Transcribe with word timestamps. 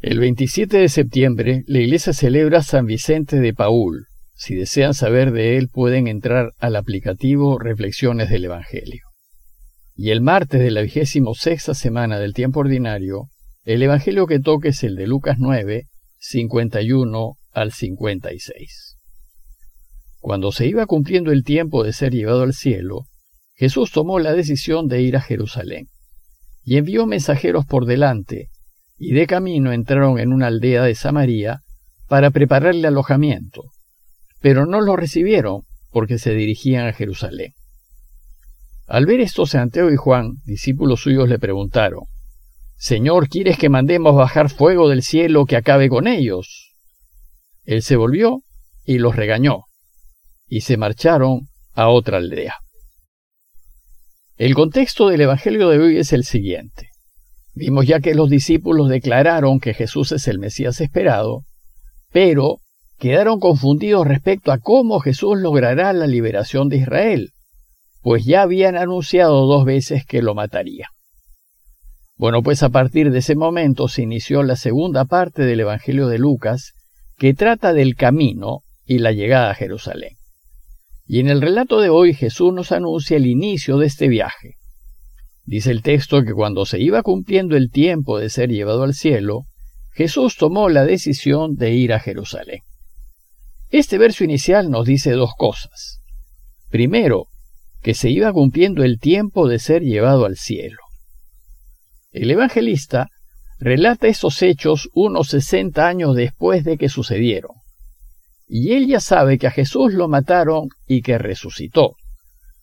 El 0.00 0.20
27 0.20 0.78
de 0.78 0.88
septiembre, 0.88 1.64
la 1.66 1.80
iglesia 1.80 2.12
celebra 2.12 2.62
San 2.62 2.86
Vicente 2.86 3.40
de 3.40 3.52
Paul. 3.52 4.06
Si 4.32 4.54
desean 4.54 4.94
saber 4.94 5.32
de 5.32 5.56
él, 5.56 5.68
pueden 5.68 6.06
entrar 6.06 6.52
al 6.58 6.76
aplicativo 6.76 7.58
Reflexiones 7.58 8.30
del 8.30 8.44
Evangelio. 8.44 9.02
Y 9.96 10.10
el 10.10 10.20
martes 10.20 10.60
de 10.60 10.70
la 10.70 10.82
vigésimo 10.82 11.34
sexta 11.34 11.74
semana 11.74 12.20
del 12.20 12.32
tiempo 12.32 12.60
ordinario, 12.60 13.24
el 13.64 13.82
Evangelio 13.82 14.28
que 14.28 14.38
toque 14.38 14.68
es 14.68 14.84
el 14.84 14.94
de 14.94 15.08
Lucas 15.08 15.38
9, 15.40 15.88
51 16.18 17.34
al 17.50 17.72
56. 17.72 18.96
Cuando 20.20 20.52
se 20.52 20.68
iba 20.68 20.86
cumpliendo 20.86 21.32
el 21.32 21.42
tiempo 21.42 21.82
de 21.82 21.92
ser 21.92 22.12
llevado 22.12 22.42
al 22.42 22.54
cielo, 22.54 23.06
Jesús 23.56 23.90
tomó 23.90 24.20
la 24.20 24.32
decisión 24.32 24.86
de 24.86 25.02
ir 25.02 25.16
a 25.16 25.20
Jerusalén, 25.20 25.88
y 26.62 26.76
envió 26.76 27.04
mensajeros 27.04 27.66
por 27.66 27.84
delante, 27.84 28.50
y 28.98 29.12
de 29.12 29.26
camino 29.26 29.72
entraron 29.72 30.18
en 30.18 30.32
una 30.32 30.48
aldea 30.48 30.82
de 30.82 30.94
Samaria 30.94 31.62
para 32.08 32.30
prepararle 32.30 32.88
alojamiento, 32.88 33.62
pero 34.40 34.66
no 34.66 34.80
lo 34.80 34.96
recibieron 34.96 35.62
porque 35.90 36.18
se 36.18 36.34
dirigían 36.34 36.86
a 36.86 36.92
Jerusalén. 36.92 37.54
Al 38.86 39.06
ver 39.06 39.20
esto, 39.20 39.46
Santiago 39.46 39.90
y 39.90 39.96
Juan, 39.96 40.36
discípulos 40.44 41.00
suyos, 41.02 41.28
le 41.28 41.38
preguntaron, 41.38 42.04
Señor, 42.76 43.28
¿quieres 43.28 43.58
que 43.58 43.68
mandemos 43.68 44.14
bajar 44.14 44.50
fuego 44.50 44.88
del 44.88 45.02
cielo 45.02 45.44
que 45.44 45.56
acabe 45.56 45.88
con 45.88 46.06
ellos? 46.06 46.74
Él 47.64 47.82
se 47.82 47.96
volvió 47.96 48.42
y 48.84 48.98
los 48.98 49.14
regañó, 49.14 49.64
y 50.46 50.62
se 50.62 50.76
marcharon 50.76 51.48
a 51.74 51.88
otra 51.88 52.16
aldea. 52.16 52.56
El 54.36 54.54
contexto 54.54 55.08
del 55.08 55.20
Evangelio 55.20 55.68
de 55.68 55.78
hoy 55.78 55.98
es 55.98 56.12
el 56.12 56.24
siguiente. 56.24 56.88
Vimos 57.58 57.88
ya 57.88 57.98
que 57.98 58.14
los 58.14 58.30
discípulos 58.30 58.88
declararon 58.88 59.58
que 59.58 59.74
Jesús 59.74 60.12
es 60.12 60.28
el 60.28 60.38
Mesías 60.38 60.80
esperado, 60.80 61.42
pero 62.12 62.60
quedaron 62.98 63.40
confundidos 63.40 64.06
respecto 64.06 64.52
a 64.52 64.58
cómo 64.58 65.00
Jesús 65.00 65.36
logrará 65.40 65.92
la 65.92 66.06
liberación 66.06 66.68
de 66.68 66.76
Israel, 66.76 67.32
pues 68.00 68.24
ya 68.24 68.42
habían 68.42 68.76
anunciado 68.76 69.44
dos 69.46 69.64
veces 69.64 70.06
que 70.06 70.22
lo 70.22 70.36
mataría. 70.36 70.90
Bueno, 72.16 72.44
pues 72.44 72.62
a 72.62 72.68
partir 72.68 73.10
de 73.10 73.18
ese 73.18 73.34
momento 73.34 73.88
se 73.88 74.02
inició 74.02 74.44
la 74.44 74.54
segunda 74.54 75.04
parte 75.04 75.42
del 75.42 75.58
Evangelio 75.58 76.06
de 76.06 76.18
Lucas, 76.20 76.74
que 77.16 77.34
trata 77.34 77.72
del 77.72 77.96
camino 77.96 78.60
y 78.86 78.98
la 78.98 79.10
llegada 79.10 79.50
a 79.50 79.54
Jerusalén. 79.56 80.16
Y 81.08 81.18
en 81.18 81.28
el 81.28 81.40
relato 81.40 81.80
de 81.80 81.88
hoy 81.88 82.14
Jesús 82.14 82.54
nos 82.54 82.70
anuncia 82.70 83.16
el 83.16 83.26
inicio 83.26 83.78
de 83.78 83.86
este 83.86 84.06
viaje. 84.06 84.57
Dice 85.48 85.70
el 85.70 85.82
texto 85.82 86.22
que 86.22 86.34
cuando 86.34 86.66
se 86.66 86.78
iba 86.78 87.02
cumpliendo 87.02 87.56
el 87.56 87.70
tiempo 87.70 88.18
de 88.18 88.28
ser 88.28 88.50
llevado 88.50 88.82
al 88.82 88.92
cielo, 88.92 89.46
Jesús 89.92 90.36
tomó 90.36 90.68
la 90.68 90.84
decisión 90.84 91.54
de 91.54 91.72
ir 91.72 91.94
a 91.94 92.00
Jerusalén. 92.00 92.60
Este 93.70 93.96
verso 93.96 94.24
inicial 94.24 94.70
nos 94.70 94.86
dice 94.86 95.12
dos 95.12 95.30
cosas. 95.38 96.00
Primero, 96.68 97.28
que 97.80 97.94
se 97.94 98.10
iba 98.10 98.30
cumpliendo 98.32 98.84
el 98.84 98.98
tiempo 98.98 99.48
de 99.48 99.58
ser 99.58 99.82
llevado 99.82 100.26
al 100.26 100.36
cielo. 100.36 100.80
El 102.10 102.30
evangelista 102.30 103.08
relata 103.58 104.08
estos 104.08 104.42
hechos 104.42 104.90
unos 104.92 105.28
sesenta 105.28 105.88
años 105.88 106.14
después 106.14 106.64
de 106.64 106.76
que 106.76 106.90
sucedieron 106.90 107.52
y 108.48 108.72
él 108.72 108.86
ya 108.86 108.98
sabe 108.98 109.38
que 109.38 109.46
a 109.46 109.50
Jesús 109.50 109.92
lo 109.92 110.08
mataron 110.08 110.68
y 110.86 111.02
que 111.02 111.18
resucitó. 111.18 111.94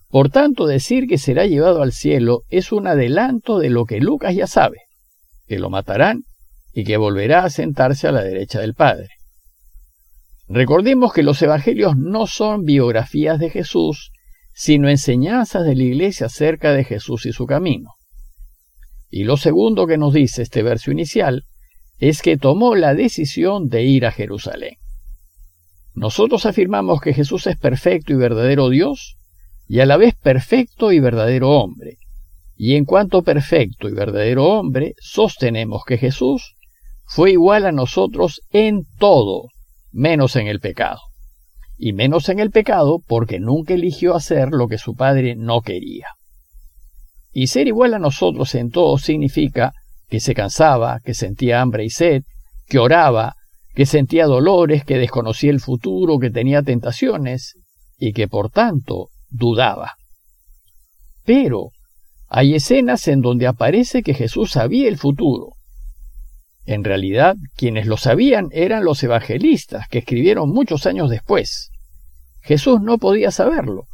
Por 0.09 0.30
tanto, 0.30 0.66
decir 0.67 1.08
que 1.08 1.17
será 1.17 1.45
llevado 1.45 1.81
al 1.81 1.92
cielo 1.92 2.44
es 2.50 2.72
un 2.72 2.88
adelanto 2.88 3.59
de 3.59 3.70
lo 3.70 3.86
que 3.86 4.00
Lucas 4.00 4.36
ya 4.36 4.48
sabe, 4.48 4.81
que 5.48 5.59
lo 5.59 5.70
matarán 5.70 6.23
y 6.73 6.84
que 6.84 6.98
volverá 6.98 7.44
a 7.44 7.50
sentarse 7.50 8.08
a 8.08 8.11
la 8.11 8.23
derecha 8.23 8.59
del 8.59 8.73
Padre. 8.73 9.09
Recordemos 10.48 11.11
que 11.11 11.23
los 11.23 11.42
evangelios 11.42 11.98
no 11.98 12.28
son 12.28 12.64
biografías 12.64 13.39
de 13.39 13.50
Jesús, 13.50 14.11
sino 14.53 14.89
enseñanzas 14.89 15.66
de 15.66 15.76
la 15.76 15.83
iglesia 15.83 16.27
acerca 16.27 16.73
de 16.73 16.83
Jesús 16.83 17.26
y 17.26 17.33
su 17.33 17.45
camino. 17.45 17.95
Y 19.10 19.23
lo 19.23 19.37
segundo 19.37 19.87
que 19.87 19.98
nos 19.98 20.14
dice 20.14 20.43
este 20.43 20.61
verso 20.61 20.92
inicial 20.92 21.45
es 21.98 22.22
que 22.22 22.37
tomó 22.37 22.76
la 22.76 22.93
decisión 22.93 23.67
de 23.70 23.83
ir 23.83 24.05
a 24.05 24.11
Jerusalén. 24.11 24.76
Nosotros 25.93 26.45
afirmamos 26.45 27.02
que 27.02 27.14
Jesús 27.14 27.48
es 27.48 27.58
perfecto 27.58 28.14
y 28.14 28.17
verdadero 28.17 28.70
Dios 28.70 29.17
y 29.67 29.80
a 29.80 29.86
la 29.86 29.98
vez 29.98 30.15
perfecto 30.15 30.92
y 30.92 30.99
verdadero 30.99 31.49
hombre. 31.49 31.98
Y 32.55 32.76
en 32.76 32.86
cuanto 32.86 33.23
perfecto 33.23 33.89
y 33.89 33.93
verdadero 33.93 34.45
hombre, 34.45 34.95
sostenemos 34.99 35.83
que 35.86 35.98
Jesús 35.98 36.55
fue 37.05 37.31
igual 37.31 37.65
a 37.65 37.71
nosotros 37.71 38.42
en 38.52 38.83
todo, 38.98 39.49
menos 39.92 40.36
en 40.36 40.48
el 40.48 40.59
pecado. 40.59 41.02
Y 41.77 41.93
menos 41.93 42.30
en 42.30 42.39
el 42.39 42.52
pecado 42.52 42.99
porque 43.05 43.39
nunca 43.39 43.73
eligió 43.73 44.15
hacer 44.15 44.49
lo 44.52 44.67
que 44.67 44.77
su 44.77 44.95
Padre 44.95 45.36
no 45.36 45.61
quería. 45.61 46.08
Y 47.33 47.48
ser 47.48 47.67
igual 47.67 47.93
a 47.93 47.99
nosotros 47.99 48.55
en 48.55 48.70
todo 48.70 48.98
significa 48.98 49.73
que 50.08 50.21
se 50.21 50.33
cansaba, 50.33 51.02
que 51.04 51.14
sentía 51.14 51.61
hambre 51.61 51.83
y 51.83 51.89
sed, 51.89 52.23
que 52.67 52.80
oraba, 52.80 53.36
que 53.73 53.86
sentía 53.86 54.25
dolores, 54.25 54.86
que 54.86 54.98
desconocía 54.98 55.52
el 55.52 55.59
futuro, 55.59 56.17
que 56.17 56.30
tenía 56.30 56.61
tentaciones 56.61 57.55
y 57.98 58.14
que 58.14 58.30
por 58.30 58.49
tanto 58.49 59.09
dudaba. 59.36 59.94
Pero 61.23 61.72
hay 62.28 62.56
escenas 62.56 63.08
en 63.08 63.22
donde 63.22 63.48
aparece 63.48 64.04
que 64.04 64.14
Jesús 64.14 64.52
sabía 64.52 64.88
el 64.88 64.98
futuro. 64.98 65.54
En 66.66 66.84
realidad, 66.84 67.36
quienes 67.56 67.86
lo 67.86 67.98
sabían 67.98 68.50
eran 68.52 68.84
los 68.84 69.04
evangelistas, 69.04 69.88
que 69.88 70.00
escribieron 70.00 70.50
muchos 70.50 70.86
años 70.86 71.10
después. 71.10 71.70
Jesús 72.42 72.82
no 72.82 72.98
podía 72.98 73.32
saberlo, 73.32 73.86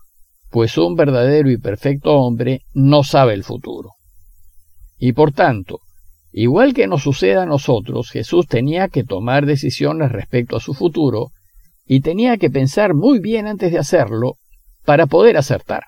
pues 0.50 0.78
un 0.78 0.96
verdadero 0.96 1.50
y 1.52 1.58
perfecto 1.58 2.14
hombre 2.14 2.62
no 2.74 3.04
sabe 3.04 3.34
el 3.34 3.44
futuro. 3.44 3.92
Y 4.98 5.14
por 5.14 5.32
tanto, 5.32 5.80
Igual 6.32 6.74
que 6.74 6.88
nos 6.88 7.04
sucede 7.04 7.36
a 7.36 7.46
nosotros, 7.46 8.10
Jesús 8.10 8.48
tenía 8.48 8.88
que 8.88 9.04
tomar 9.04 9.46
decisiones 9.46 10.12
respecto 10.12 10.56
a 10.56 10.62
su 10.62 10.74
futuro 10.74 11.32
y 11.86 12.00
tenía 12.00 12.38
que 12.38 12.50
pensar 12.50 12.94
muy 12.94 13.20
bien 13.20 13.48
antes 13.48 13.72
de 13.72 13.80
hacerlo 13.80 14.38
para 14.86 15.08
poder 15.08 15.38
acertar, 15.38 15.84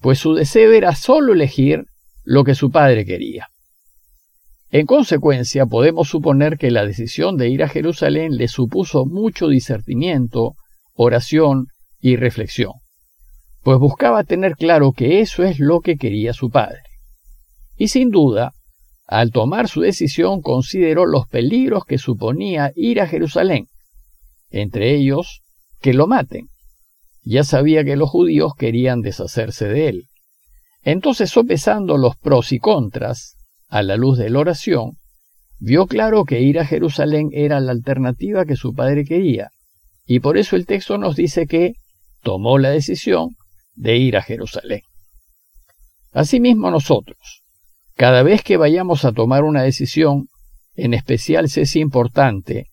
pues 0.00 0.18
su 0.18 0.34
deseo 0.34 0.72
era 0.72 0.94
solo 0.94 1.32
elegir 1.32 1.84
lo 2.24 2.44
que 2.44 2.54
su 2.54 2.70
padre 2.70 3.04
quería. 3.04 3.48
En 4.70 4.86
consecuencia, 4.86 5.66
podemos 5.66 6.08
suponer 6.08 6.56
que 6.56 6.70
la 6.70 6.86
decisión 6.86 7.36
de 7.36 7.48
ir 7.48 7.64
a 7.64 7.68
Jerusalén 7.68 8.36
le 8.36 8.46
supuso 8.46 9.04
mucho 9.04 9.48
discernimiento, 9.48 10.54
oración 10.94 11.66
y 12.00 12.16
reflexión, 12.16 12.74
pues 13.62 13.78
buscaba 13.78 14.22
tener 14.22 14.54
claro 14.54 14.92
que 14.92 15.20
eso 15.20 15.42
es 15.42 15.58
lo 15.58 15.80
que 15.80 15.96
quería 15.96 16.32
su 16.32 16.50
padre. 16.50 16.82
Y 17.76 17.88
sin 17.88 18.10
duda, 18.10 18.52
al 19.06 19.32
tomar 19.32 19.68
su 19.68 19.80
decisión 19.80 20.40
consideró 20.40 21.04
los 21.04 21.26
peligros 21.26 21.84
que 21.84 21.98
suponía 21.98 22.70
ir 22.76 23.00
a 23.00 23.08
Jerusalén, 23.08 23.66
entre 24.50 24.94
ellos 24.94 25.42
que 25.80 25.94
lo 25.94 26.06
maten. 26.06 26.46
Ya 27.22 27.44
sabía 27.44 27.84
que 27.84 27.96
los 27.96 28.10
judíos 28.10 28.54
querían 28.56 29.02
deshacerse 29.02 29.68
de 29.68 29.88
él. 29.88 30.08
Entonces, 30.82 31.30
sopesando 31.30 31.98
los 31.98 32.16
pros 32.16 32.52
y 32.52 32.58
contras, 32.58 33.36
a 33.68 33.82
la 33.82 33.96
luz 33.96 34.18
de 34.18 34.30
la 34.30 34.40
oración, 34.40 34.98
vio 35.58 35.86
claro 35.86 36.24
que 36.24 36.40
ir 36.40 36.58
a 36.58 36.66
Jerusalén 36.66 37.28
era 37.32 37.60
la 37.60 37.72
alternativa 37.72 38.44
que 38.44 38.56
su 38.56 38.74
padre 38.74 39.04
quería, 39.04 39.50
y 40.06 40.20
por 40.20 40.38
eso 40.38 40.56
el 40.56 40.66
texto 40.66 40.98
nos 40.98 41.14
dice 41.14 41.46
que 41.46 41.74
tomó 42.22 42.58
la 42.58 42.70
decisión 42.70 43.36
de 43.74 43.96
ir 43.96 44.16
a 44.16 44.22
Jerusalén. 44.22 44.82
Asimismo 46.12 46.70
nosotros, 46.70 47.44
cada 47.94 48.22
vez 48.22 48.42
que 48.42 48.56
vayamos 48.56 49.04
a 49.04 49.12
tomar 49.12 49.44
una 49.44 49.62
decisión, 49.62 50.28
en 50.74 50.94
especial 50.94 51.48
si 51.48 51.60
es 51.60 51.76
importante, 51.76 52.69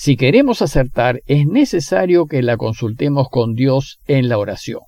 si 0.00 0.16
queremos 0.16 0.62
acertar, 0.62 1.22
es 1.26 1.48
necesario 1.48 2.26
que 2.26 2.40
la 2.40 2.56
consultemos 2.56 3.26
con 3.28 3.54
Dios 3.54 3.98
en 4.06 4.28
la 4.28 4.38
oración. 4.38 4.82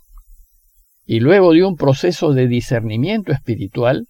Y 1.04 1.18
luego 1.18 1.52
de 1.52 1.64
un 1.64 1.74
proceso 1.74 2.32
de 2.32 2.46
discernimiento 2.46 3.32
espiritual, 3.32 4.06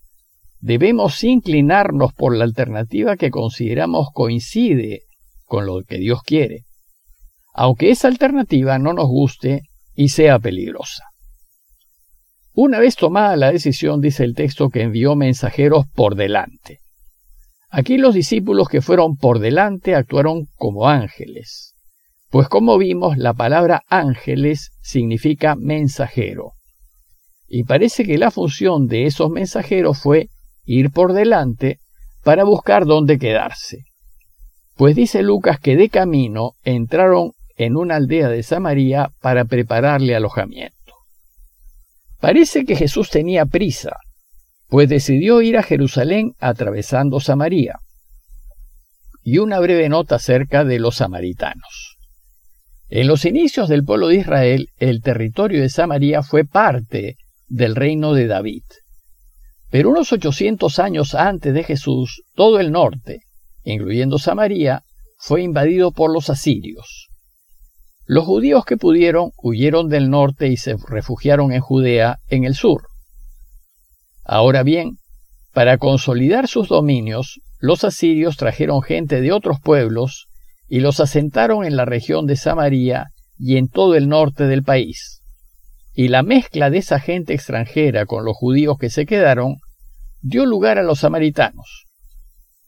debemos 0.59 1.25
inclinarnos 1.25 2.13
por 2.13 2.37
la 2.37 2.45
alternativa 2.45 3.17
que 3.17 3.31
consideramos 3.31 4.09
coincide 4.13 5.01
con 5.47 5.65
lo 5.65 5.81
que 5.85 5.97
Dios 5.97 6.21
quiere, 6.23 6.65
aunque 7.55 7.91
esa 7.91 8.09
alternativa 8.09 8.79
no 8.79 8.93
nos 8.93 9.09
guste 9.09 9.63
y 9.95 10.11
sea 10.11 10.39
peligrosa. 10.39 11.05
Una 12.53 12.79
vez 12.79 12.97
tomada 12.97 13.39
la 13.39 13.51
decisión, 13.51 14.03
dice 14.03 14.23
el 14.23 14.35
texto 14.35 14.69
que 14.69 14.83
envió 14.83 15.17
mensajeros 15.17 15.87
por 15.95 16.15
delante. 16.15 16.81
Aquí 17.71 17.99
los 17.99 18.15
discípulos 18.15 18.69
que 18.69 18.83
fueron 18.83 19.17
por 19.17 19.39
delante 19.39 19.95
actuaron 19.95 20.47
como 20.57 20.89
ángeles, 20.89 21.71
pues 22.31 22.49
como 22.49 22.79
vimos, 22.79 23.19
la 23.19 23.35
palabra 23.35 23.83
ángeles 23.89 24.71
significa 24.81 25.57
mensajero. 25.57 26.53
Y 27.49 27.65
parece 27.65 28.05
que 28.05 28.19
la 28.19 28.31
función 28.31 28.87
de 28.87 29.07
esos 29.07 29.31
mensajeros 29.31 29.99
fue 29.99 30.31
ir 30.65 30.91
por 30.91 31.13
delante 31.13 31.81
para 32.23 32.45
buscar 32.45 32.87
dónde 32.87 33.19
quedarse. 33.19 33.85
Pues 34.77 34.95
dice 34.95 35.23
Lucas 35.23 35.59
que 35.59 35.77
de 35.77 35.89
camino 35.89 36.53
entraron 36.63 37.33
en 37.57 37.77
una 37.77 37.97
aldea 37.97 38.29
de 38.29 38.45
Samaria 38.45 39.11
para 39.21 39.45
prepararle 39.45 40.15
alojamiento. 40.15 40.95
Parece 42.21 42.65
que 42.65 42.77
Jesús 42.77 43.11
tenía 43.11 43.45
prisa, 43.47 43.97
pues 44.71 44.89
decidió 44.89 45.43
ir 45.43 45.59
a 45.59 45.65
Jerusalén 45.65 46.35
atravesando 46.39 47.19
Samaria. 47.19 47.81
Y 49.23 49.39
una 49.39 49.59
breve 49.59 49.89
nota 49.89 50.15
acerca 50.15 50.65
de 50.65 50.79
los 50.79 50.97
samaritanos. 50.97 51.99
En 52.89 53.09
los 53.09 53.25
inicios 53.25 53.69
del 53.69 53.85
pueblo 53.85 54.09
de 54.09 54.17
Israel, 54.17 54.69
el 54.79 55.03
territorio 55.03 55.61
de 55.61 55.69
Samaria 55.69 56.23
fue 56.23 56.45
parte 56.45 57.17
del 57.49 57.75
reino 57.75 58.15
de 58.15 58.29
David. 58.29 58.63
Pero 59.71 59.91
unos 59.91 60.13
800 60.13 60.79
años 60.79 61.15
antes 61.15 61.53
de 61.53 61.65
Jesús, 61.65 62.23
todo 62.35 62.61
el 62.61 62.71
norte, 62.71 63.23
incluyendo 63.65 64.19
Samaria, 64.19 64.85
fue 65.19 65.43
invadido 65.43 65.91
por 65.91 66.13
los 66.13 66.31
asirios. 66.31 67.09
Los 68.07 68.25
judíos 68.25 68.65
que 68.65 68.77
pudieron 68.77 69.31
huyeron 69.37 69.89
del 69.89 70.11
norte 70.11 70.49
y 70.49 70.57
se 70.57 70.77
refugiaron 70.89 71.53
en 71.53 71.61
Judea 71.61 72.19
en 72.29 72.45
el 72.45 72.55
sur. 72.55 72.90
Ahora 74.25 74.63
bien, 74.63 74.99
para 75.53 75.79
consolidar 75.79 76.49
sus 76.49 76.69
dominios, 76.69 77.41
los 77.59 77.85
asirios 77.85 78.37
trajeron 78.37 78.83
gente 78.83 79.21
de 79.21 79.33
otros 79.33 79.61
pueblos 79.61 80.29
y 80.69 80.81
los 80.81 81.01
asentaron 81.01 81.65
en 81.65 81.77
la 81.77 81.85
región 81.85 82.27
de 82.27 82.37
Samaria 82.37 83.09
y 83.39 83.57
en 83.57 83.69
todo 83.69 83.97
el 83.97 84.09
norte 84.09 84.47
del 84.47 84.63
país. 84.63 85.23
Y 85.93 86.09
la 86.09 86.23
mezcla 86.23 86.71
de 86.71 86.79
esa 86.79 87.01
gente 87.01 87.35
extranjera 87.35 88.07
con 88.07 88.25
los 88.25 88.37
judíos 88.37 88.79
que 88.79 88.91
se 88.91 89.07
quedaron 89.07 89.57
dio 90.21 90.47
lugar 90.47 90.79
a 90.79 90.83
los 90.83 91.01
samaritanos. 91.01 91.87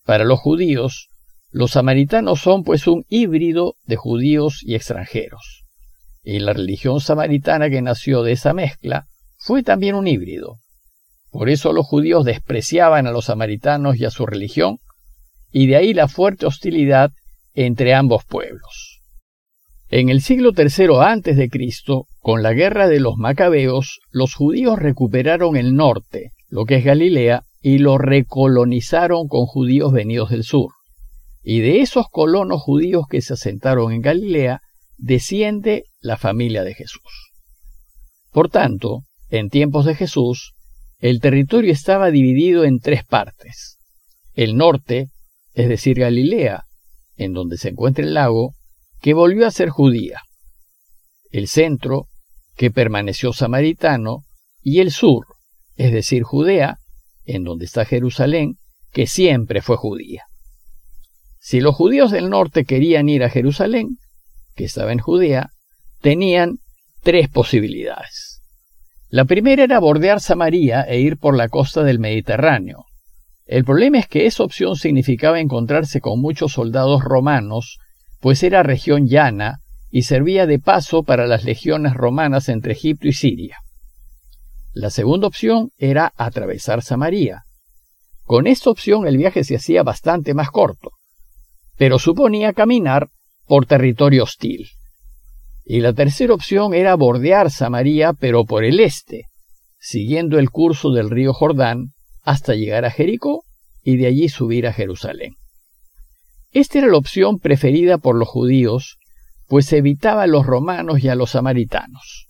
Para 0.04 0.24
los 0.24 0.40
judíos, 0.40 1.08
los 1.50 1.72
samaritanos 1.72 2.40
son 2.40 2.64
pues 2.64 2.86
un 2.86 3.04
híbrido 3.08 3.74
de 3.84 3.96
judíos 3.96 4.62
y 4.62 4.74
extranjeros. 4.74 5.64
Y 6.24 6.38
la 6.40 6.54
religión 6.54 7.00
samaritana 7.00 7.68
que 7.70 7.82
nació 7.82 8.22
de 8.22 8.32
esa 8.32 8.54
mezcla 8.54 9.06
fue 9.36 9.62
también 9.62 9.94
un 9.94 10.08
híbrido. 10.08 10.61
Por 11.32 11.48
eso 11.48 11.72
los 11.72 11.86
judíos 11.86 12.26
despreciaban 12.26 13.06
a 13.06 13.10
los 13.10 13.24
samaritanos 13.24 13.96
y 13.96 14.04
a 14.04 14.10
su 14.10 14.26
religión, 14.26 14.76
y 15.50 15.66
de 15.66 15.76
ahí 15.76 15.94
la 15.94 16.06
fuerte 16.06 16.44
hostilidad 16.44 17.10
entre 17.54 17.94
ambos 17.94 18.24
pueblos. 18.24 19.00
En 19.88 20.10
el 20.10 20.20
siglo 20.20 20.52
III 20.56 20.88
antes 21.02 21.38
de 21.38 21.48
Cristo, 21.48 22.06
con 22.20 22.42
la 22.42 22.52
guerra 22.52 22.86
de 22.86 23.00
los 23.00 23.16
macabeos, 23.16 24.00
los 24.10 24.34
judíos 24.34 24.78
recuperaron 24.78 25.56
el 25.56 25.74
norte, 25.74 26.32
lo 26.48 26.66
que 26.66 26.76
es 26.76 26.84
Galilea, 26.84 27.44
y 27.62 27.78
lo 27.78 27.96
recolonizaron 27.96 29.26
con 29.26 29.46
judíos 29.46 29.90
venidos 29.90 30.30
del 30.30 30.44
sur. 30.44 30.72
Y 31.42 31.60
de 31.60 31.80
esos 31.80 32.06
colonos 32.10 32.60
judíos 32.60 33.06
que 33.08 33.22
se 33.22 33.34
asentaron 33.34 33.92
en 33.92 34.02
Galilea, 34.02 34.60
desciende 34.98 35.84
la 36.00 36.18
familia 36.18 36.62
de 36.62 36.74
Jesús. 36.74 37.32
Por 38.32 38.50
tanto, 38.50 39.00
en 39.30 39.48
tiempos 39.48 39.86
de 39.86 39.94
Jesús, 39.94 40.52
el 41.02 41.20
territorio 41.20 41.72
estaba 41.72 42.12
dividido 42.12 42.62
en 42.64 42.78
tres 42.78 43.04
partes. 43.04 43.78
El 44.34 44.56
norte, 44.56 45.08
es 45.52 45.68
decir, 45.68 45.98
Galilea, 45.98 46.62
en 47.16 47.32
donde 47.32 47.58
se 47.58 47.70
encuentra 47.70 48.04
el 48.04 48.14
lago, 48.14 48.54
que 49.00 49.12
volvió 49.12 49.48
a 49.48 49.50
ser 49.50 49.68
judía. 49.68 50.22
El 51.32 51.48
centro, 51.48 52.06
que 52.54 52.70
permaneció 52.70 53.32
samaritano, 53.32 54.22
y 54.62 54.78
el 54.78 54.92
sur, 54.92 55.26
es 55.74 55.92
decir, 55.92 56.22
Judea, 56.22 56.78
en 57.24 57.42
donde 57.42 57.64
está 57.64 57.84
Jerusalén, 57.84 58.58
que 58.92 59.08
siempre 59.08 59.60
fue 59.60 59.76
judía. 59.76 60.22
Si 61.40 61.60
los 61.60 61.74
judíos 61.74 62.12
del 62.12 62.30
norte 62.30 62.64
querían 62.64 63.08
ir 63.08 63.24
a 63.24 63.28
Jerusalén, 63.28 63.98
que 64.54 64.64
estaba 64.64 64.92
en 64.92 65.00
Judea, 65.00 65.50
tenían 66.00 66.58
tres 67.02 67.28
posibilidades. 67.28 68.31
La 69.12 69.26
primera 69.26 69.62
era 69.62 69.78
bordear 69.78 70.20
Samaria 70.20 70.84
e 70.88 70.98
ir 70.98 71.18
por 71.18 71.36
la 71.36 71.50
costa 71.50 71.82
del 71.82 71.98
Mediterráneo. 71.98 72.86
El 73.44 73.62
problema 73.62 73.98
es 73.98 74.08
que 74.08 74.24
esa 74.24 74.42
opción 74.42 74.74
significaba 74.76 75.38
encontrarse 75.38 76.00
con 76.00 76.18
muchos 76.18 76.54
soldados 76.54 77.04
romanos, 77.04 77.76
pues 78.20 78.42
era 78.42 78.62
región 78.62 79.08
llana 79.08 79.58
y 79.90 80.04
servía 80.04 80.46
de 80.46 80.58
paso 80.58 81.02
para 81.02 81.26
las 81.26 81.44
legiones 81.44 81.92
romanas 81.92 82.48
entre 82.48 82.72
Egipto 82.72 83.06
y 83.06 83.12
Siria. 83.12 83.58
La 84.72 84.88
segunda 84.88 85.26
opción 85.26 85.72
era 85.76 86.14
atravesar 86.16 86.80
Samaria. 86.80 87.42
Con 88.22 88.46
esta 88.46 88.70
opción 88.70 89.06
el 89.06 89.18
viaje 89.18 89.44
se 89.44 89.56
hacía 89.56 89.82
bastante 89.82 90.32
más 90.32 90.50
corto, 90.50 90.92
pero 91.76 91.98
suponía 91.98 92.54
caminar 92.54 93.08
por 93.46 93.66
territorio 93.66 94.22
hostil. 94.22 94.70
Y 95.64 95.80
la 95.80 95.92
tercera 95.92 96.34
opción 96.34 96.74
era 96.74 96.94
bordear 96.96 97.50
Samaria, 97.50 98.12
pero 98.12 98.44
por 98.44 98.64
el 98.64 98.80
este, 98.80 99.26
siguiendo 99.78 100.38
el 100.38 100.50
curso 100.50 100.90
del 100.90 101.10
río 101.10 101.32
Jordán 101.32 101.92
hasta 102.22 102.54
llegar 102.54 102.84
a 102.84 102.90
Jericó 102.90 103.44
y 103.82 103.96
de 103.96 104.06
allí 104.06 104.28
subir 104.28 104.66
a 104.66 104.72
Jerusalén. 104.72 105.34
Esta 106.50 106.78
era 106.78 106.88
la 106.88 106.98
opción 106.98 107.38
preferida 107.38 107.98
por 107.98 108.16
los 108.16 108.28
judíos, 108.28 108.98
pues 109.46 109.72
evitaba 109.72 110.24
a 110.24 110.26
los 110.26 110.46
romanos 110.46 111.02
y 111.02 111.08
a 111.08 111.14
los 111.14 111.30
samaritanos. 111.30 112.26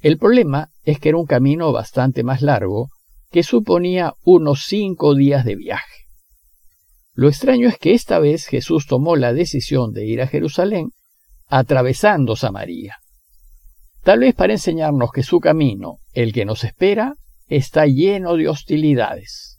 El 0.00 0.18
problema 0.18 0.70
es 0.82 0.98
que 0.98 1.08
era 1.10 1.18
un 1.18 1.26
camino 1.26 1.72
bastante 1.72 2.22
más 2.22 2.42
largo, 2.42 2.90
que 3.30 3.42
suponía 3.42 4.14
unos 4.22 4.64
cinco 4.66 5.14
días 5.14 5.44
de 5.44 5.56
viaje. 5.56 6.04
Lo 7.14 7.28
extraño 7.28 7.68
es 7.68 7.78
que 7.78 7.94
esta 7.94 8.18
vez 8.18 8.46
Jesús 8.46 8.86
tomó 8.86 9.16
la 9.16 9.32
decisión 9.32 9.92
de 9.92 10.06
ir 10.06 10.20
a 10.20 10.26
Jerusalén 10.26 10.90
atravesando 11.48 12.36
Samaria. 12.36 12.98
Tal 14.02 14.20
vez 14.20 14.34
para 14.34 14.52
enseñarnos 14.52 15.10
que 15.12 15.22
su 15.22 15.40
camino, 15.40 15.98
el 16.12 16.32
que 16.32 16.44
nos 16.44 16.64
espera, 16.64 17.14
está 17.48 17.86
lleno 17.86 18.36
de 18.36 18.48
hostilidades. 18.48 19.58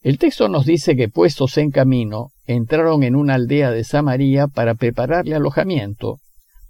El 0.00 0.18
texto 0.18 0.48
nos 0.48 0.64
dice 0.64 0.96
que 0.96 1.08
puestos 1.08 1.58
en 1.58 1.70
camino, 1.70 2.30
entraron 2.46 3.02
en 3.02 3.16
una 3.16 3.34
aldea 3.34 3.70
de 3.70 3.84
Samaria 3.84 4.46
para 4.46 4.74
prepararle 4.74 5.34
alojamiento, 5.34 6.18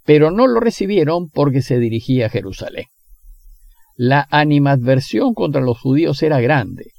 pero 0.05 0.31
no 0.31 0.47
lo 0.47 0.59
recibieron 0.59 1.29
porque 1.29 1.61
se 1.61 1.79
dirigía 1.79 2.27
a 2.27 2.29
Jerusalén. 2.29 2.85
La 3.95 4.27
animadversión 4.31 5.33
contra 5.33 5.61
los 5.61 5.79
judíos 5.79 6.23
era 6.23 6.39
grande, 6.39 6.91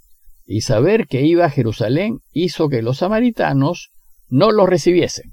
y 0.47 0.63
saber 0.63 1.07
que 1.07 1.23
iba 1.23 1.45
a 1.45 1.51
Jerusalén 1.51 2.19
hizo 2.33 2.69
que 2.69 2.83
los 2.83 2.99
samaritanos 2.99 3.91
no 4.29 4.51
lo 4.53 4.67
recibiesen 4.67 5.33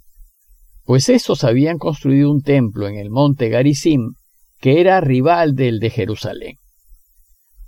pues 0.87 1.09
estos 1.09 1.43
habían 1.43 1.79
construido 1.79 2.31
un 2.31 2.41
templo 2.41 2.87
en 2.87 2.95
el 2.95 3.09
monte 3.09 3.49
Garizim 3.49 4.13
que 4.61 4.79
era 4.79 5.01
rival 5.01 5.53
del 5.53 5.81
de 5.81 5.89
Jerusalén. 5.89 6.59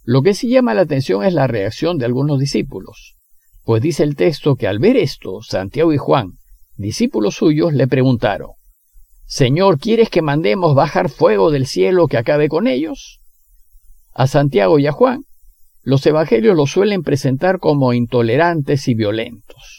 Lo 0.05 0.21
que 0.21 0.33
sí 0.33 0.47
llama 0.47 0.73
la 0.73 0.83
atención 0.83 1.25
es 1.25 1.33
la 1.33 1.45
reacción 1.45 1.97
de 1.97 2.05
algunos 2.05 2.39
discípulos, 2.39 3.17
pues 3.65 3.81
dice 3.81 4.03
el 4.03 4.15
texto 4.15 4.55
que 4.55 4.67
al 4.67 4.79
ver 4.79 4.95
esto, 4.95 5.41
Santiago 5.41 5.91
y 5.91 5.97
Juan, 5.97 6.35
discípulos 6.77 7.35
suyos, 7.35 7.73
le 7.73 7.89
preguntaron, 7.89 8.51
Señor, 9.25 9.79
¿quieres 9.79 10.09
que 10.09 10.21
mandemos 10.21 10.73
bajar 10.73 11.09
fuego 11.09 11.51
del 11.51 11.67
cielo 11.67 12.07
que 12.07 12.17
acabe 12.17 12.47
con 12.47 12.67
ellos? 12.67 13.19
A 14.13 14.27
Santiago 14.27 14.79
y 14.79 14.88
a 14.88 14.93
Juan, 14.93 15.25
los 15.83 16.05
evangelios 16.05 16.55
los 16.55 16.71
suelen 16.71 17.03
presentar 17.03 17.59
como 17.59 17.91
intolerantes 17.91 18.88
y 18.88 18.93
violentos. 18.93 19.78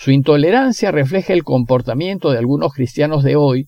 Su 0.00 0.12
intolerancia 0.12 0.92
refleja 0.92 1.32
el 1.32 1.42
comportamiento 1.42 2.30
de 2.30 2.38
algunos 2.38 2.72
cristianos 2.72 3.24
de 3.24 3.34
hoy 3.34 3.66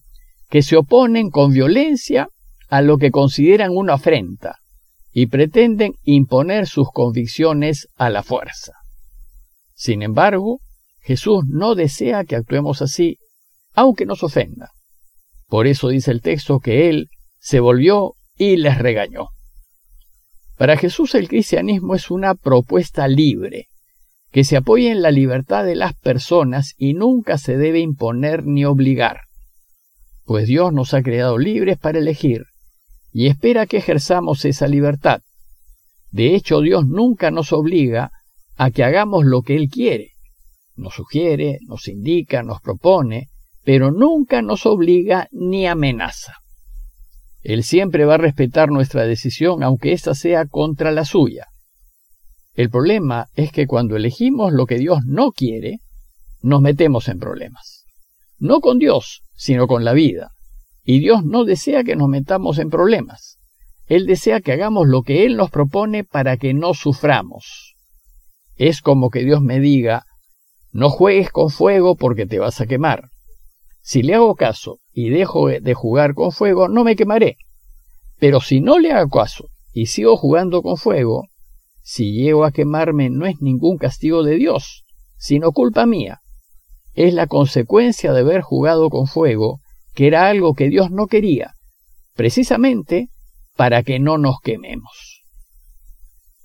que 0.49 0.63
se 0.63 0.77
oponen 0.77 1.29
con 1.29 1.51
violencia 1.51 2.29
a 2.69 2.83
lo 2.83 2.99
que 2.99 3.11
consideran 3.11 3.73
una 3.77 3.95
afrenta 3.95 4.55
y 5.13 5.27
pretenden 5.27 5.95
imponer 6.05 6.69
sus 6.69 6.87
convicciones 6.93 7.89
a 7.97 8.11
la 8.11 8.23
fuerza. 8.23 8.75
Sin 9.75 10.03
embargo, 10.03 10.61
Jesús 11.01 11.43
no 11.49 11.75
desea 11.75 12.23
que 12.23 12.37
actuemos 12.37 12.81
así, 12.81 13.19
aunque 13.75 14.07
nos 14.07 14.23
ofenda. 14.23 14.71
Por 15.49 15.67
eso 15.67 15.89
dice 15.89 16.13
el 16.13 16.23
texto 16.23 16.61
que 16.61 16.89
Él 16.89 17.09
se 17.41 17.59
volvió 17.59 18.15
y 18.37 18.57
les 18.57 18.79
regañó. 18.79 19.31
Para 20.57 20.77
Jesús 20.77 21.17
el 21.17 21.27
cristianismo 21.27 21.97
es 21.97 22.09
una 22.09 22.37
propuesta 22.37 23.09
libre, 23.09 23.70
que 24.31 24.45
se 24.45 24.57
apoye 24.57 24.91
en 24.91 25.03
la 25.03 25.11
libertad 25.11 25.65
de 25.65 25.75
las 25.75 25.95
personas 25.95 26.75
y 26.77 26.95
nunca 26.95 27.39
se 27.39 27.57
debe 27.57 27.81
imponer 27.81 28.47
ni 28.47 28.65
obligar, 28.65 29.23
pues 30.25 30.47
Dios 30.47 30.73
nos 30.73 30.95
ha 30.95 31.03
creado 31.03 31.39
libres 31.39 31.79
para 31.79 31.99
elegir 31.99 32.45
y 33.13 33.27
espera 33.27 33.67
que 33.67 33.79
ejerzamos 33.79 34.45
esa 34.45 34.69
libertad. 34.69 35.23
De 36.11 36.35
hecho, 36.35 36.61
Dios 36.61 36.87
nunca 36.87 37.31
nos 37.31 37.53
obliga 37.53 38.13
a 38.57 38.71
que 38.71 38.85
hagamos 38.85 39.25
lo 39.25 39.43
que 39.43 39.57
Él 39.57 39.69
quiere. 39.69 40.13
Nos 40.77 40.95
sugiere, 40.95 41.59
nos 41.67 41.89
indica, 41.89 42.43
nos 42.43 42.61
propone, 42.61 43.29
pero 43.65 43.91
nunca 43.91 44.43
nos 44.43 44.67
obliga 44.67 45.29
ni 45.33 45.67
amenaza. 45.67 46.35
Él 47.43 47.65
siempre 47.65 48.05
va 48.05 48.15
a 48.15 48.19
respetar 48.19 48.71
nuestra 48.71 49.05
decisión 49.07 49.63
aunque 49.63 49.93
ésta 49.93 50.15
sea 50.15 50.47
contra 50.47 50.93
la 50.93 51.05
suya. 51.05 51.47
El 52.55 52.71
problema 52.71 53.29
es 53.35 53.53
que 53.53 53.67
cuando 53.67 53.97
elegimos 53.97 54.53
lo 54.53 54.67
que 54.67 54.79
Dios 54.79 55.01
no 55.07 55.31
quiere, 55.33 55.79
nos 56.43 56.61
metemos 56.61 57.09
en 57.09 57.19
problemas. 57.19 57.87
No 58.39 58.61
con 58.61 58.79
Dios, 58.79 59.23
sino 59.35 59.67
con 59.67 59.85
la 59.85 59.93
vida. 59.93 60.33
Y 60.83 61.01
Dios 61.01 61.25
no 61.25 61.45
desea 61.45 61.85
que 61.85 61.97
nos 61.97 62.09
metamos 62.09 62.59
en 62.59 62.71
problemas. 62.71 63.39
Él 63.87 64.07
desea 64.07 64.41
que 64.41 64.53
hagamos 64.53 64.89
lo 64.89 65.03
que 65.03 65.25
Él 65.25 65.37
nos 65.37 65.51
propone 65.51 66.05
para 66.05 66.37
que 66.37 66.55
no 66.55 66.75
suframos. 66.75 67.75
Es 68.57 68.81
como 68.81 69.11
que 69.11 69.25
Dios 69.25 69.43
me 69.43 69.61
diga, 69.61 70.05
no 70.73 70.91
juegues 70.91 71.31
con 71.31 71.51
fuego 71.51 71.97
porque 71.97 72.27
te 72.27 72.39
vas 72.39 72.61
a 72.61 72.67
quemar. 72.67 73.11
Si 73.81 74.03
le 74.03 74.15
hago 74.15 74.35
caso 74.35 74.79
y 74.93 75.11
dejo 75.11 75.49
de 75.49 75.75
jugar 75.75 76.15
con 76.15 76.33
fuego, 76.33 76.69
no 76.69 76.85
me 76.85 76.97
quemaré. 76.97 77.37
Pero 78.19 78.41
si 78.41 78.61
no 78.61 78.79
le 78.79 78.93
hago 78.93 79.11
caso 79.11 79.49
y 79.73 79.87
sigo 79.87 80.17
jugando 80.17 80.63
con 80.63 80.77
fuego, 80.77 81.30
si 81.83 82.13
llego 82.13 82.45
a 82.45 82.53
quemarme 82.53 83.11
no 83.11 83.27
es 83.27 83.41
ningún 83.41 83.79
castigo 83.79 84.23
de 84.23 84.37
Dios, 84.37 84.85
sino 85.17 85.53
culpa 85.53 85.87
mía. 85.87 86.21
Es 86.95 87.15
la 87.15 87.27
consecuencia 87.27 88.13
de 88.13 88.21
haber 88.21 88.43
jugado 88.43 88.91
con 88.91 89.07
fuego, 89.07 89.61
que 89.95 90.07
era 90.07 90.29
algo 90.29 90.55
que 90.55 90.69
Dios 90.69 90.91
no 90.91 91.07
quería, 91.07 91.55
precisamente 92.15 93.09
para 93.57 93.83
que 93.83 93.99
no 93.99 94.19
nos 94.19 94.41
quememos. 94.41 95.25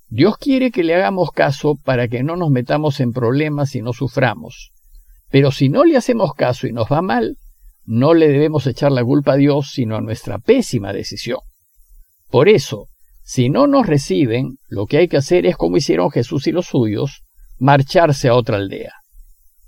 Dios 0.08 0.36
quiere 0.38 0.70
que 0.70 0.84
le 0.84 0.94
hagamos 0.94 1.30
caso 1.32 1.74
para 1.82 2.08
que 2.08 2.22
no 2.22 2.36
nos 2.36 2.50
metamos 2.50 3.00
en 3.00 3.12
problemas 3.12 3.74
y 3.74 3.82
no 3.82 3.92
suframos. 3.92 4.72
Pero 5.30 5.50
si 5.50 5.68
no 5.68 5.84
le 5.84 5.96
hacemos 5.96 6.32
caso 6.34 6.66
y 6.68 6.72
nos 6.72 6.90
va 6.90 7.02
mal, 7.02 7.36
no 7.84 8.14
le 8.14 8.28
debemos 8.28 8.66
echar 8.66 8.92
la 8.92 9.04
culpa 9.04 9.32
a 9.32 9.36
Dios, 9.36 9.70
sino 9.72 9.96
a 9.96 10.00
nuestra 10.00 10.38
pésima 10.38 10.92
decisión. 10.92 11.40
Por 12.28 12.48
eso, 12.48 12.88
si 13.28 13.48
no 13.48 13.66
nos 13.66 13.88
reciben, 13.88 14.58
lo 14.68 14.86
que 14.86 14.98
hay 14.98 15.08
que 15.08 15.16
hacer 15.16 15.46
es 15.46 15.56
como 15.56 15.76
hicieron 15.76 16.12
Jesús 16.12 16.46
y 16.46 16.52
los 16.52 16.66
suyos, 16.66 17.24
marcharse 17.58 18.28
a 18.28 18.34
otra 18.36 18.56
aldea. 18.56 18.92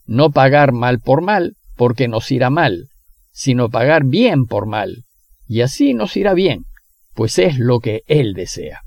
No 0.06 0.30
pagar 0.30 0.70
mal 0.70 1.00
por 1.00 1.22
mal, 1.22 1.56
porque 1.74 2.06
nos 2.06 2.30
irá 2.30 2.50
mal, 2.50 2.86
sino 3.32 3.68
pagar 3.68 4.04
bien 4.04 4.46
por 4.46 4.66
mal, 4.66 5.02
y 5.48 5.62
así 5.62 5.92
nos 5.92 6.16
irá 6.16 6.34
bien, 6.34 6.66
pues 7.14 7.40
es 7.40 7.58
lo 7.58 7.80
que 7.80 8.02
Él 8.06 8.34
desea. 8.34 8.82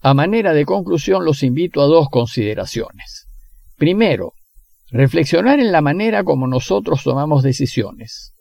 A 0.00 0.14
manera 0.14 0.54
de 0.54 0.64
conclusión 0.64 1.26
los 1.26 1.42
invito 1.42 1.82
a 1.82 1.86
dos 1.86 2.08
consideraciones. 2.08 3.26
Primero, 3.76 4.32
reflexionar 4.90 5.60
en 5.60 5.72
la 5.72 5.82
manera 5.82 6.24
como 6.24 6.46
nosotros 6.46 7.02
tomamos 7.02 7.42
decisiones. 7.42 8.32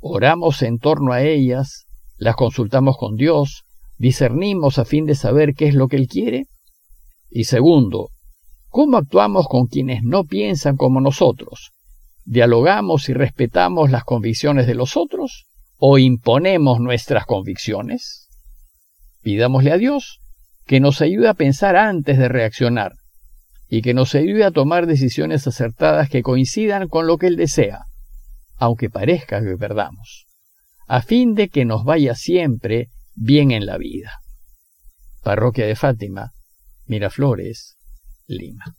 Oramos 0.00 0.60
en 0.62 0.78
torno 0.78 1.12
a 1.12 1.22
ellas, 1.22 1.86
las 2.16 2.34
consultamos 2.34 2.96
con 2.98 3.14
Dios, 3.14 3.62
discernimos 4.02 4.80
a 4.80 4.84
fin 4.84 5.06
de 5.06 5.14
saber 5.14 5.54
qué 5.54 5.68
es 5.68 5.76
lo 5.76 5.86
que 5.86 5.94
Él 5.94 6.08
quiere. 6.08 6.46
Y 7.30 7.44
segundo, 7.44 8.08
¿cómo 8.68 8.96
actuamos 8.96 9.46
con 9.46 9.68
quienes 9.68 10.02
no 10.02 10.24
piensan 10.24 10.76
como 10.76 11.00
nosotros? 11.00 11.70
¿Dialogamos 12.24 13.08
y 13.08 13.12
respetamos 13.12 13.92
las 13.92 14.02
convicciones 14.02 14.66
de 14.66 14.74
los 14.74 14.96
otros? 14.96 15.44
¿O 15.76 15.98
imponemos 15.98 16.80
nuestras 16.80 17.26
convicciones? 17.26 18.28
Pidámosle 19.22 19.70
a 19.70 19.78
Dios 19.78 20.18
que 20.66 20.80
nos 20.80 21.00
ayude 21.00 21.28
a 21.28 21.34
pensar 21.34 21.76
antes 21.76 22.18
de 22.18 22.28
reaccionar 22.28 22.94
y 23.68 23.82
que 23.82 23.94
nos 23.94 24.16
ayude 24.16 24.42
a 24.42 24.50
tomar 24.50 24.86
decisiones 24.86 25.46
acertadas 25.46 26.08
que 26.08 26.24
coincidan 26.24 26.88
con 26.88 27.06
lo 27.06 27.18
que 27.18 27.28
Él 27.28 27.36
desea, 27.36 27.84
aunque 28.56 28.90
parezca 28.90 29.40
que 29.40 29.56
perdamos, 29.56 30.26
a 30.88 31.02
fin 31.02 31.34
de 31.34 31.48
que 31.48 31.64
nos 31.64 31.84
vaya 31.84 32.16
siempre 32.16 32.88
bien 33.14 33.50
en 33.50 33.66
la 33.66 33.78
vida. 33.78 34.20
Parroquia 35.22 35.66
de 35.66 35.76
Fátima, 35.76 36.32
Miraflores, 36.86 37.76
Lima. 38.26 38.76